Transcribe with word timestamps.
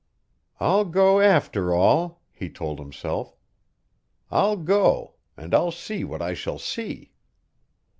"I'll 0.59 0.85
go, 0.85 1.19
after 1.21 1.75
all," 1.75 2.23
he 2.33 2.49
told 2.49 2.79
himself. 2.79 3.35
"I'll 4.31 4.57
go 4.57 5.13
and 5.37 5.53
I'll 5.53 5.69
see 5.69 6.03
what 6.03 6.23
I 6.23 6.33
shall 6.33 6.57
see." 6.57 7.11